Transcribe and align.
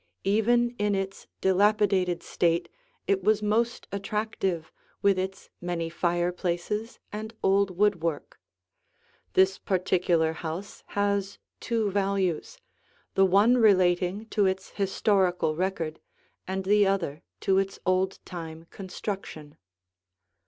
Even 0.25 0.71
in 0.79 0.95
its 0.95 1.27
dilapidated 1.41 2.23
state 2.23 2.69
it 3.05 3.23
was 3.23 3.43
most 3.43 3.87
attractive, 3.91 4.71
with 5.03 5.19
its 5.19 5.51
many 5.61 5.91
fireplaces 5.91 6.97
and 7.13 7.35
old 7.43 7.77
woodwork. 7.77 8.39
This 9.33 9.59
particular 9.59 10.33
house 10.33 10.81
has 10.97 11.37
two 11.59 11.91
values, 11.91 12.57
the 13.13 13.25
one 13.25 13.59
relating 13.59 14.25
to 14.29 14.47
its 14.47 14.69
historical 14.71 15.55
record 15.55 15.99
and 16.47 16.63
the 16.63 16.87
other 16.87 17.21
to 17.41 17.59
its 17.59 17.77
old 17.85 18.17
time 18.25 18.65
construction. 18.71 19.55